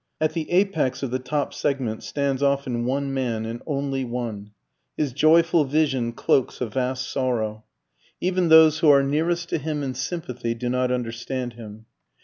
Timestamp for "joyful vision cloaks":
5.13-6.59